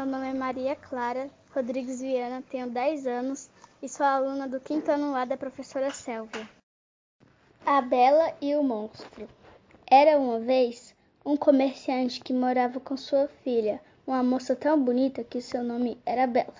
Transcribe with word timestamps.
meu 0.00 0.06
nome 0.06 0.30
é 0.30 0.32
Maria 0.32 0.74
Clara 0.74 1.28
Rodrigues 1.54 2.00
Viana, 2.00 2.42
tenho 2.50 2.70
10 2.70 3.06
anos 3.06 3.50
e 3.82 3.88
sou 3.88 4.06
aluna 4.06 4.48
do 4.48 4.58
quinto 4.58 4.90
ano 4.90 5.14
A 5.14 5.26
da 5.26 5.36
professora 5.36 5.90
Sélvia. 5.90 6.48
A 7.66 7.82
Bela 7.82 8.34
e 8.40 8.56
o 8.56 8.62
Monstro. 8.62 9.28
Era 9.86 10.18
uma 10.18 10.40
vez 10.40 10.96
um 11.22 11.36
comerciante 11.36 12.18
que 12.20 12.32
morava 12.32 12.80
com 12.80 12.96
sua 12.96 13.28
filha, 13.44 13.78
uma 14.06 14.22
moça 14.22 14.56
tão 14.56 14.82
bonita 14.82 15.22
que 15.22 15.42
seu 15.42 15.62
nome 15.62 15.98
era 16.06 16.26
Bela. 16.26 16.54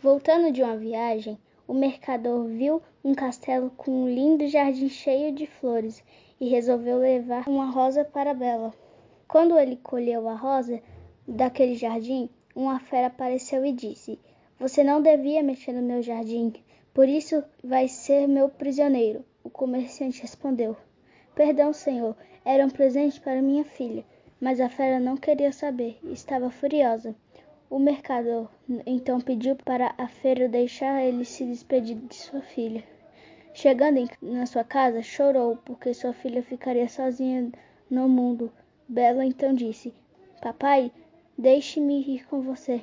Voltando 0.00 0.52
de 0.52 0.62
uma 0.62 0.76
viagem, 0.76 1.36
o 1.66 1.74
mercador 1.74 2.44
viu 2.44 2.80
um 3.02 3.16
castelo 3.16 3.68
com 3.70 4.04
um 4.04 4.08
lindo 4.08 4.46
jardim 4.46 4.88
cheio 4.88 5.34
de 5.34 5.48
flores 5.48 6.04
e 6.40 6.48
resolveu 6.48 6.98
levar 6.98 7.48
uma 7.48 7.68
rosa 7.68 8.04
para 8.04 8.32
Bela. 8.32 8.72
Quando 9.26 9.58
ele 9.58 9.74
colheu 9.74 10.28
a 10.28 10.36
rosa, 10.36 10.80
daquele 11.26 11.74
jardim, 11.74 12.28
uma 12.54 12.78
fera 12.78 13.08
apareceu 13.08 13.64
e 13.64 13.72
disse: 13.72 14.18
Você 14.58 14.84
não 14.84 15.02
devia 15.02 15.42
mexer 15.42 15.72
no 15.72 15.82
meu 15.82 16.02
jardim, 16.02 16.52
por 16.92 17.08
isso 17.08 17.42
vai 17.62 17.88
ser 17.88 18.28
meu 18.28 18.48
prisioneiro. 18.48 19.24
O 19.42 19.50
comerciante 19.50 20.22
respondeu: 20.22 20.76
Perdão, 21.34 21.72
senhor, 21.72 22.16
era 22.44 22.64
um 22.64 22.70
presente 22.70 23.20
para 23.20 23.42
minha 23.42 23.64
filha. 23.64 24.04
Mas 24.40 24.60
a 24.60 24.68
fera 24.68 25.00
não 25.00 25.16
queria 25.16 25.52
saber, 25.52 25.98
estava 26.04 26.50
furiosa. 26.50 27.14
O 27.70 27.78
mercador 27.78 28.48
então 28.86 29.20
pediu 29.20 29.56
para 29.56 29.94
a 29.96 30.06
feira 30.06 30.48
deixar 30.48 31.02
ele 31.02 31.24
se 31.24 31.44
despedir 31.44 31.96
de 31.96 32.14
sua 32.14 32.42
filha. 32.42 32.84
Chegando 33.52 33.98
em, 33.98 34.08
na 34.20 34.46
sua 34.46 34.62
casa, 34.64 35.02
chorou 35.02 35.56
porque 35.64 35.94
sua 35.94 36.12
filha 36.12 36.42
ficaria 36.42 36.88
sozinha 36.88 37.50
no 37.88 38.08
mundo. 38.08 38.52
Bela 38.86 39.24
então 39.24 39.54
disse: 39.54 39.94
Papai, 40.42 40.92
Deixe-me 41.36 42.00
ir 42.00 42.24
com 42.28 42.42
você. 42.42 42.80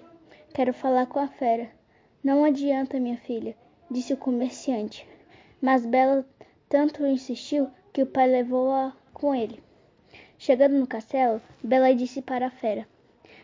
Quero 0.54 0.74
falar 0.74 1.06
com 1.06 1.20
a 1.20 1.28
fera. 1.28 1.70
Não 2.22 2.44
adianta, 2.44 3.00
minha 3.00 3.16
filha, 3.16 3.56
disse 3.90 4.12
o 4.12 4.18
comerciante. 4.18 5.08
Mas 5.62 5.86
Bela 5.86 6.26
tanto 6.68 7.06
insistiu 7.06 7.70
que 7.94 8.04
o 8.04 8.06
pai 8.06 8.30
levou-a 8.30 8.94
com 9.14 9.34
ele. 9.34 9.64
Chegando 10.38 10.76
no 10.76 10.86
castelo, 10.86 11.42
Bela 11.64 11.96
disse 11.96 12.22
para 12.22 12.48
a 12.48 12.52
fera: 12.52 12.86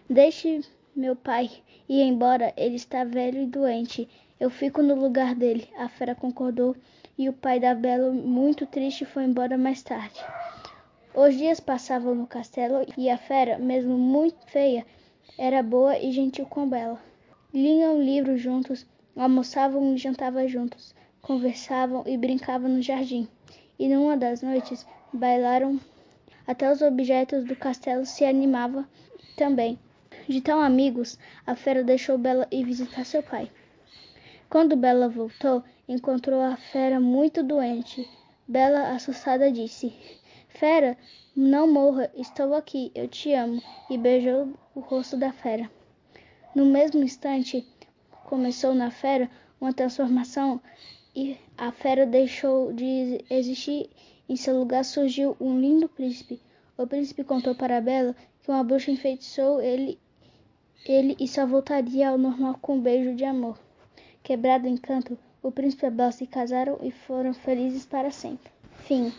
Deixe 0.09 0.59
meu 0.93 1.15
pai 1.15 1.49
ir 1.87 2.01
embora, 2.01 2.53
ele 2.57 2.75
está 2.75 3.05
velho 3.05 3.41
e 3.41 3.45
doente. 3.45 4.09
Eu 4.37 4.49
fico 4.49 4.81
no 4.81 4.93
lugar 4.93 5.33
dele. 5.33 5.69
A 5.77 5.87
fera 5.87 6.15
concordou 6.15 6.75
e 7.17 7.29
o 7.29 7.33
pai 7.33 7.61
da 7.61 7.73
Bela, 7.73 8.11
muito 8.11 8.65
triste, 8.65 9.05
foi 9.05 9.23
embora 9.23 9.57
mais 9.57 9.81
tarde. 9.81 10.19
Os 11.19 11.35
dias 11.35 11.59
passavam 11.59 12.13
no 12.13 12.27
castelo 12.27 12.85
e 12.95 13.09
a 13.09 13.17
fera, 13.17 13.57
mesmo 13.57 13.97
muito 13.97 14.37
feia, 14.45 14.85
era 15.35 15.63
boa 15.63 15.97
e 15.97 16.11
gentil 16.11 16.45
com 16.45 16.69
Bela. 16.69 17.01
Liam 17.51 17.99
livros 17.99 18.39
juntos, 18.39 18.85
almoçavam 19.15 19.95
e 19.95 19.97
jantavam 19.97 20.47
juntos, 20.47 20.93
conversavam 21.19 22.03
e 22.05 22.15
brincavam 22.15 22.69
no 22.69 22.83
jardim. 22.83 23.27
E 23.79 23.89
numa 23.89 24.15
das 24.15 24.43
noites 24.43 24.85
bailaram 25.11 25.79
até 26.45 26.71
os 26.71 26.83
objetos 26.83 27.43
do 27.45 27.55
castelo 27.55 28.05
se 28.05 28.23
animavam 28.23 28.85
também. 29.35 29.79
De 30.29 30.39
tão 30.39 30.61
amigos, 30.61 31.17
a 31.47 31.55
fera 31.55 31.83
deixou 31.83 32.19
Bela 32.19 32.47
ir 32.51 32.63
visitar 32.63 33.03
seu 33.03 33.23
pai. 33.23 33.49
Quando 34.51 34.77
Bela 34.77 35.09
voltou, 35.09 35.63
encontrou 35.89 36.39
a 36.39 36.55
fera 36.57 36.99
muito 36.99 37.41
doente. 37.41 38.07
Bela, 38.47 38.91
assustada, 38.91 39.51
disse: 39.51 39.91
Fera, 40.49 40.97
não 41.35 41.71
morra, 41.71 42.11
estou 42.15 42.53
aqui, 42.53 42.91
eu 42.95 43.07
te 43.07 43.33
amo. 43.33 43.61
E 43.89 43.97
beijou 43.97 44.53
o 44.73 44.79
rosto 44.79 45.15
da 45.15 45.31
fera. 45.31 45.69
No 46.55 46.65
mesmo 46.65 47.03
instante, 47.03 47.65
começou 48.25 48.73
na 48.73 48.89
fera 48.89 49.29
uma 49.59 49.73
transformação 49.73 50.59
e 51.15 51.37
a 51.57 51.71
fera 51.71 52.05
deixou 52.05 52.73
de 52.73 53.23
existir. 53.29 53.89
Em 54.29 54.35
seu 54.35 54.57
lugar 54.57 54.83
surgiu 54.83 55.37
um 55.39 55.59
lindo 55.59 55.87
príncipe. 55.87 56.41
O 56.77 56.85
príncipe 56.85 57.23
contou 57.23 57.55
para 57.55 57.81
Bela 57.81 58.15
que 58.41 58.51
uma 58.51 58.63
bruxa 58.63 58.91
enfeitiçou 58.91 59.61
ele, 59.61 59.99
ele 60.85 61.15
e 61.19 61.27
só 61.27 61.45
voltaria 61.45 62.09
ao 62.09 62.17
normal 62.17 62.57
com 62.61 62.75
um 62.75 62.81
beijo 62.81 63.15
de 63.15 63.23
amor. 63.23 63.57
Quebrado 64.21 64.65
o 64.65 64.69
encanto, 64.69 65.17
o 65.41 65.51
príncipe 65.51 65.85
e 65.85 65.87
a 65.87 65.91
Bela 65.91 66.11
se 66.11 66.27
casaram 66.27 66.77
e 66.81 66.91
foram 66.91 67.33
felizes 67.33 67.85
para 67.85 68.11
sempre. 68.11 68.51
Fim. 68.83 69.11